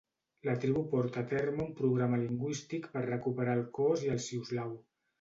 La 0.47 0.53
tribu 0.63 0.81
porta 0.93 1.21
a 1.25 1.31
terme 1.33 1.61
un 1.67 1.77
programa 1.83 2.21
lingüístic 2.23 2.91
per 2.97 3.07
recuperar 3.13 3.57
el 3.63 3.65
coos 3.81 4.11
i 4.11 4.15
el 4.19 4.27
siuslaw. 4.31 4.79